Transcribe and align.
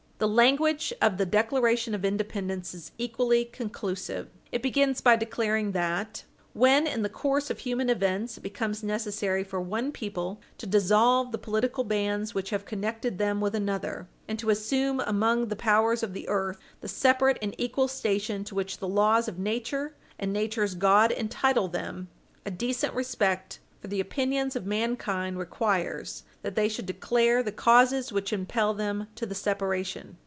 The 0.21 0.27
language 0.27 0.93
of 1.01 1.17
the 1.17 1.25
Declaration 1.25 1.95
of 1.95 2.05
Independence 2.05 2.75
is 2.75 2.91
equally 2.99 3.43
conclusive: 3.43 4.29
It 4.51 4.61
begins 4.61 5.01
by 5.01 5.15
declaring 5.15 5.71
that, 5.71 6.25
"[w]hen 6.55 6.85
in 6.85 7.01
the 7.01 7.09
course 7.09 7.49
of 7.49 7.57
human 7.57 7.89
events 7.89 8.37
it 8.37 8.41
becomes 8.41 8.83
necessary 8.83 9.43
for 9.43 9.59
one 9.59 9.91
people 9.91 10.39
to 10.59 10.67
dissolve 10.67 11.31
the 11.31 11.39
political 11.39 11.83
bands 11.83 12.35
which 12.35 12.51
have 12.51 12.65
connected 12.65 13.17
them 13.17 13.41
with 13.41 13.55
another, 13.55 14.07
and 14.27 14.37
to 14.37 14.45
Page 14.45 14.57
60 14.57 14.75
U. 14.75 14.81
S. 14.81 14.87
410 14.97 15.03
assume 15.07 15.09
among 15.15 15.47
the 15.47 15.55
powers 15.55 16.03
of 16.03 16.13
the 16.13 16.27
earth 16.29 16.59
the 16.81 16.87
separate 16.87 17.39
and 17.41 17.55
equal 17.57 17.87
station 17.87 18.43
to 18.43 18.53
which 18.53 18.77
the 18.77 18.87
laws 18.87 19.27
of 19.27 19.39
nature 19.39 19.95
and 20.19 20.31
nature's 20.31 20.75
God 20.75 21.11
entitle 21.11 21.67
them, 21.67 22.09
a 22.45 22.51
decent 22.51 22.93
respect 22.93 23.57
for 23.79 23.87
the 23.87 23.99
opinions 23.99 24.55
of 24.55 24.63
mankind 24.63 25.39
requires 25.39 26.21
that 26.43 26.55
they 26.55 26.69
should 26.69 26.85
declare 26.85 27.41
the 27.41 27.51
causes 27.51 28.11
which 28.13 28.31
impel 28.31 28.75
them 28.75 29.07
to 29.15 29.25
the 29.25 29.33
separation." 29.33 30.15